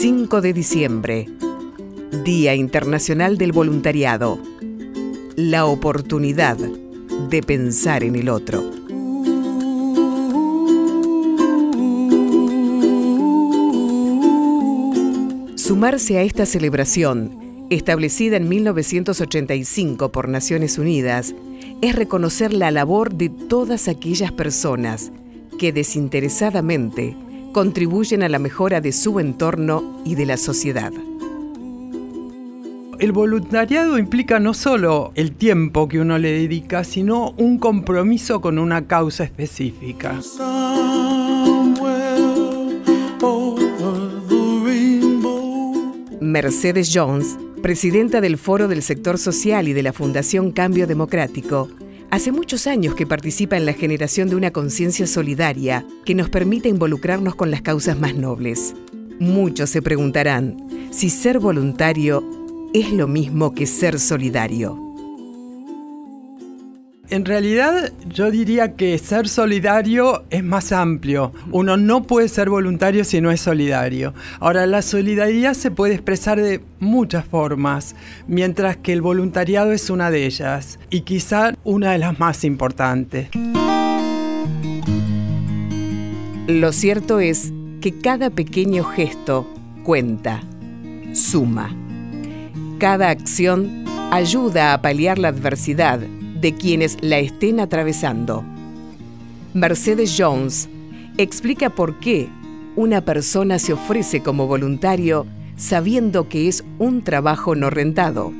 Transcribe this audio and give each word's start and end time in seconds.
5 0.00 0.40
de 0.42 0.52
diciembre, 0.52 1.26
Día 2.24 2.54
Internacional 2.54 3.36
del 3.36 3.50
Voluntariado. 3.50 4.38
La 5.34 5.66
oportunidad 5.66 6.56
de 6.56 7.42
pensar 7.42 8.04
en 8.04 8.14
el 8.14 8.28
otro. 8.28 8.62
Sumarse 15.56 16.18
a 16.18 16.22
esta 16.22 16.46
celebración, 16.46 17.66
establecida 17.68 18.36
en 18.36 18.48
1985 18.48 20.12
por 20.12 20.28
Naciones 20.28 20.78
Unidas, 20.78 21.34
es 21.82 21.96
reconocer 21.96 22.52
la 22.52 22.70
labor 22.70 23.14
de 23.14 23.30
todas 23.30 23.88
aquellas 23.88 24.30
personas 24.30 25.10
que 25.58 25.72
desinteresadamente 25.72 27.16
contribuyen 27.52 28.22
a 28.22 28.28
la 28.28 28.38
mejora 28.38 28.80
de 28.80 28.92
su 28.92 29.20
entorno 29.20 30.00
y 30.04 30.14
de 30.14 30.26
la 30.26 30.36
sociedad. 30.36 30.92
El 32.98 33.12
voluntariado 33.12 33.96
implica 33.96 34.40
no 34.40 34.54
solo 34.54 35.12
el 35.14 35.32
tiempo 35.32 35.86
que 35.88 36.00
uno 36.00 36.18
le 36.18 36.32
dedica, 36.32 36.82
sino 36.82 37.30
un 37.36 37.58
compromiso 37.58 38.40
con 38.40 38.58
una 38.58 38.88
causa 38.88 39.22
específica. 39.22 40.20
Mercedes 46.20 46.90
Jones, 46.92 47.38
presidenta 47.62 48.20
del 48.20 48.36
Foro 48.36 48.66
del 48.66 48.82
Sector 48.82 49.16
Social 49.18 49.68
y 49.68 49.72
de 49.72 49.82
la 49.84 49.92
Fundación 49.92 50.50
Cambio 50.50 50.88
Democrático, 50.88 51.68
Hace 52.10 52.32
muchos 52.32 52.66
años 52.66 52.94
que 52.94 53.06
participa 53.06 53.58
en 53.58 53.66
la 53.66 53.74
generación 53.74 54.30
de 54.30 54.36
una 54.36 54.50
conciencia 54.50 55.06
solidaria 55.06 55.84
que 56.06 56.14
nos 56.14 56.30
permite 56.30 56.70
involucrarnos 56.70 57.34
con 57.34 57.50
las 57.50 57.60
causas 57.60 58.00
más 58.00 58.14
nobles. 58.14 58.74
Muchos 59.20 59.68
se 59.68 59.82
preguntarán 59.82 60.56
si 60.90 61.10
ser 61.10 61.38
voluntario 61.38 62.24
es 62.72 62.92
lo 62.92 63.08
mismo 63.08 63.54
que 63.54 63.66
ser 63.66 64.00
solidario. 64.00 64.87
En 67.10 67.24
realidad 67.24 67.90
yo 68.06 68.30
diría 68.30 68.74
que 68.74 68.98
ser 68.98 69.28
solidario 69.28 70.24
es 70.28 70.44
más 70.44 70.72
amplio. 70.72 71.32
Uno 71.52 71.78
no 71.78 72.02
puede 72.02 72.28
ser 72.28 72.50
voluntario 72.50 73.02
si 73.02 73.22
no 73.22 73.30
es 73.30 73.40
solidario. 73.40 74.12
Ahora, 74.40 74.66
la 74.66 74.82
solidaridad 74.82 75.54
se 75.54 75.70
puede 75.70 75.94
expresar 75.94 76.38
de 76.38 76.60
muchas 76.80 77.24
formas, 77.24 77.96
mientras 78.26 78.76
que 78.76 78.92
el 78.92 79.00
voluntariado 79.00 79.72
es 79.72 79.88
una 79.88 80.10
de 80.10 80.26
ellas 80.26 80.78
y 80.90 81.00
quizá 81.00 81.54
una 81.64 81.92
de 81.92 81.98
las 81.98 82.18
más 82.18 82.44
importantes. 82.44 83.30
Lo 86.46 86.72
cierto 86.72 87.20
es 87.20 87.52
que 87.80 87.98
cada 87.98 88.28
pequeño 88.28 88.84
gesto 88.84 89.50
cuenta, 89.82 90.42
suma. 91.14 91.74
Cada 92.78 93.08
acción 93.08 93.86
ayuda 94.10 94.74
a 94.74 94.82
paliar 94.82 95.18
la 95.18 95.28
adversidad 95.28 96.00
de 96.40 96.54
quienes 96.54 96.96
la 97.00 97.18
estén 97.18 97.60
atravesando. 97.60 98.44
Mercedes 99.54 100.14
Jones 100.16 100.68
explica 101.16 101.70
por 101.70 101.98
qué 101.98 102.28
una 102.76 103.00
persona 103.00 103.58
se 103.58 103.72
ofrece 103.72 104.22
como 104.22 104.46
voluntario 104.46 105.26
sabiendo 105.56 106.28
que 106.28 106.48
es 106.48 106.64
un 106.78 107.02
trabajo 107.02 107.54
no 107.54 107.70
rentado 107.70 108.32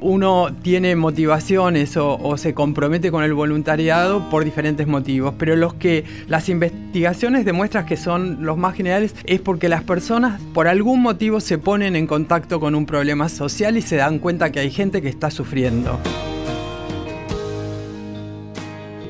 uno 0.00 0.48
tiene 0.62 0.96
motivaciones 0.96 1.96
o, 1.96 2.36
se 2.36 2.54
compromete 2.54 3.10
con 3.10 3.24
el 3.24 3.34
voluntariado 3.34 4.28
por 4.30 4.44
diferentes 4.44 4.86
motivos, 4.86 5.34
pero 5.38 5.56
los 5.56 5.74
que 5.74 6.04
las 6.28 6.48
investigaciones 6.48 7.44
demuestran 7.44 7.86
que 7.86 7.96
son 7.96 8.44
los 8.44 8.56
más 8.56 8.74
generales 8.74 9.14
es 9.24 9.40
porque 9.40 9.68
las 9.68 9.82
personas 9.82 10.40
por 10.52 10.68
algún 10.68 11.02
motivo 11.02 11.40
se 11.40 11.58
ponen 11.58 11.96
en 11.96 12.06
contacto 12.06 12.60
con 12.60 12.74
un 12.74 12.86
problema 12.86 13.28
social 13.28 13.76
y 13.76 13.82
se 13.82 13.96
dan 13.96 14.18
cuenta 14.18 14.52
que 14.52 14.60
hay 14.60 14.70
gente 14.70 15.02
que 15.02 15.08
está 15.08 15.30
sufriendo. 15.30 15.98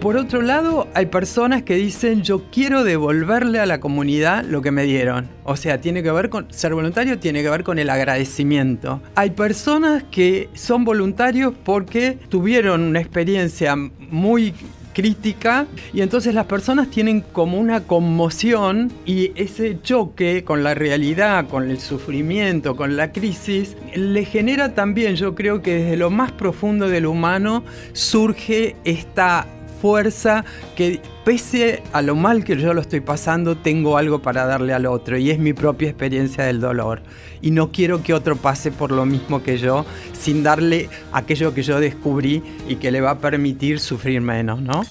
Por 0.00 0.16
otro 0.16 0.42
lado, 0.42 0.86
hay 0.94 1.06
personas 1.06 1.62
que 1.62 1.74
dicen 1.74 2.22
yo 2.22 2.44
quiero 2.50 2.84
devolverle 2.84 3.58
a 3.58 3.66
la 3.66 3.80
comunidad 3.80 4.44
lo 4.44 4.62
que 4.62 4.70
me 4.70 4.84
dieron. 4.84 5.28
O 5.42 5.56
sea, 5.56 5.80
tiene 5.80 6.02
que 6.02 6.10
ver 6.12 6.28
con 6.28 6.46
ser 6.52 6.74
voluntario, 6.74 7.18
tiene 7.18 7.42
que 7.42 7.50
ver 7.50 7.64
con 7.64 7.78
el 7.78 7.90
agradecimiento. 7.90 9.00
Hay 9.14 9.30
personas 9.30 10.04
que 10.04 10.48
son 10.54 10.84
voluntarios 10.84 11.54
porque 11.64 12.18
tuvieron 12.28 12.82
una 12.82 13.00
experiencia 13.00 13.74
muy 13.74 14.54
crítica 14.96 15.66
y 15.92 16.00
entonces 16.00 16.34
las 16.34 16.46
personas 16.46 16.88
tienen 16.88 17.20
como 17.20 17.58
una 17.58 17.82
conmoción 17.82 18.90
y 19.04 19.32
ese 19.34 19.78
choque 19.82 20.42
con 20.42 20.64
la 20.64 20.74
realidad, 20.74 21.48
con 21.48 21.70
el 21.70 21.80
sufrimiento, 21.80 22.76
con 22.76 22.96
la 22.96 23.12
crisis, 23.12 23.76
le 23.94 24.24
genera 24.24 24.74
también, 24.74 25.16
yo 25.16 25.34
creo 25.34 25.60
que 25.60 25.74
desde 25.74 25.96
lo 25.98 26.08
más 26.08 26.32
profundo 26.32 26.88
del 26.88 27.04
humano 27.04 27.62
surge 27.92 28.76
esta 28.84 29.46
fuerza 29.80 30.44
que 30.74 31.00
pese 31.24 31.82
a 31.92 32.02
lo 32.02 32.14
mal 32.14 32.44
que 32.44 32.56
yo 32.56 32.72
lo 32.72 32.80
estoy 32.80 33.00
pasando, 33.00 33.56
tengo 33.56 33.96
algo 33.96 34.22
para 34.22 34.46
darle 34.46 34.72
al 34.72 34.86
otro 34.86 35.18
y 35.18 35.30
es 35.30 35.38
mi 35.38 35.52
propia 35.52 35.88
experiencia 35.88 36.44
del 36.44 36.60
dolor. 36.60 37.02
Y 37.42 37.50
no 37.50 37.72
quiero 37.72 38.02
que 38.02 38.14
otro 38.14 38.36
pase 38.36 38.72
por 38.72 38.92
lo 38.92 39.04
mismo 39.06 39.42
que 39.42 39.58
yo 39.58 39.84
sin 40.12 40.42
darle 40.42 40.88
aquello 41.12 41.54
que 41.54 41.62
yo 41.62 41.80
descubrí 41.80 42.42
y 42.68 42.76
que 42.76 42.90
le 42.90 43.00
va 43.00 43.10
a 43.10 43.18
permitir 43.18 43.80
sufrir 43.80 44.20
menos, 44.20 44.60
¿no? 44.62 44.82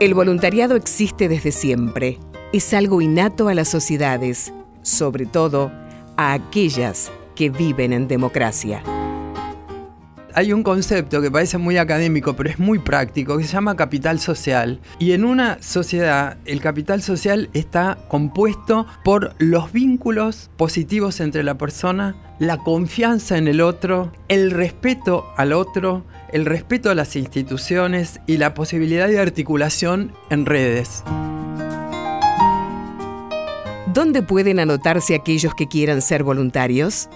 El 0.00 0.14
voluntariado 0.14 0.76
existe 0.76 1.28
desde 1.28 1.50
siempre. 1.50 2.18
Es 2.52 2.72
algo 2.72 3.02
innato 3.02 3.48
a 3.48 3.54
las 3.54 3.68
sociedades, 3.68 4.52
sobre 4.82 5.26
todo 5.26 5.70
a 6.16 6.32
aquellas 6.32 7.10
que 7.34 7.50
viven 7.50 7.92
en 7.92 8.08
democracia 8.08 8.82
hay 10.38 10.52
un 10.52 10.62
concepto 10.62 11.20
que 11.20 11.32
parece 11.32 11.58
muy 11.58 11.78
académico, 11.78 12.36
pero 12.36 12.48
es 12.48 12.60
muy 12.60 12.78
práctico, 12.78 13.36
que 13.36 13.42
se 13.42 13.54
llama 13.54 13.74
capital 13.74 14.20
social. 14.20 14.78
Y 15.00 15.10
en 15.10 15.24
una 15.24 15.60
sociedad, 15.60 16.36
el 16.44 16.60
capital 16.60 17.02
social 17.02 17.50
está 17.54 17.98
compuesto 18.06 18.86
por 19.02 19.34
los 19.38 19.72
vínculos 19.72 20.48
positivos 20.56 21.18
entre 21.18 21.42
la 21.42 21.58
persona, 21.58 22.14
la 22.38 22.58
confianza 22.58 23.36
en 23.36 23.48
el 23.48 23.60
otro, 23.60 24.12
el 24.28 24.52
respeto 24.52 25.26
al 25.36 25.52
otro, 25.52 26.04
el 26.32 26.46
respeto 26.46 26.88
a 26.88 26.94
las 26.94 27.16
instituciones 27.16 28.20
y 28.28 28.36
la 28.36 28.54
posibilidad 28.54 29.08
de 29.08 29.18
articulación 29.18 30.12
en 30.30 30.46
redes. 30.46 31.02
¿Dónde 33.92 34.22
pueden 34.22 34.60
anotarse 34.60 35.16
aquellos 35.16 35.52
que 35.56 35.66
quieran 35.66 36.00
ser 36.00 36.22
voluntarios? 36.22 37.08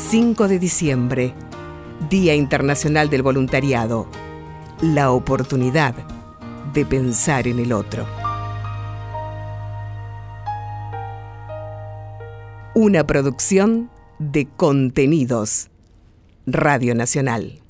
5 0.09 0.47
de 0.47 0.57
diciembre, 0.57 1.33
Día 2.09 2.33
Internacional 2.33 3.09
del 3.09 3.23
Voluntariado. 3.23 4.07
La 4.81 5.11
oportunidad 5.11 5.95
de 6.73 6.85
pensar 6.85 7.45
en 7.45 7.59
el 7.59 7.73
otro. 7.73 8.07
Una 12.73 13.05
producción 13.05 13.89
de 14.17 14.47
contenidos. 14.47 15.69
Radio 16.45 16.95
Nacional. 16.95 17.61